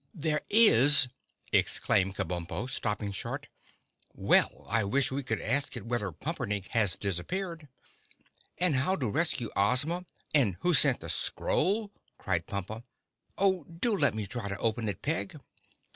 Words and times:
"There 0.15 0.41
is!" 0.49 1.09
exclaimed 1.53 2.15
Kabumpo, 2.15 2.67
stopping 2.67 3.11
short. 3.11 3.49
"Well, 4.15 4.65
I 4.67 4.83
wish 4.83 5.11
we 5.11 5.21
could 5.21 5.39
ask 5.39 5.77
it 5.77 5.85
whether 5.85 6.11
Pumperdink 6.11 6.69
has 6.69 6.95
disappeared." 6.95 7.67
"And 8.57 8.77
how 8.77 8.95
to 8.95 9.07
rescue 9.07 9.51
Ozma, 9.55 10.07
and 10.33 10.57
who 10.61 10.73
sent 10.73 11.01
the 11.01 11.09
scroll!" 11.09 11.91
cried 12.17 12.47
Pompa. 12.47 12.83
"Oh, 13.37 13.63
do 13.65 13.95
let 13.95 14.15
me 14.15 14.25
try 14.25 14.49
to 14.49 14.57
open 14.57 14.89
it, 14.89 15.03
Peg!" 15.03 15.39